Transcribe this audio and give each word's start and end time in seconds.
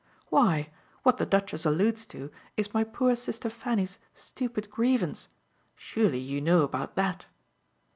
"Why, 0.29 0.71
what 1.03 1.17
the 1.19 1.27
Duchess 1.27 1.63
alludes 1.63 2.07
to 2.07 2.31
is 2.57 2.73
my 2.73 2.83
poor 2.83 3.15
sister 3.15 3.51
Fanny's 3.51 3.99
stupid 4.15 4.71
grievance 4.71 5.27
surely 5.75 6.17
you 6.17 6.41
know 6.41 6.63
about 6.63 6.95
that." 6.95 7.27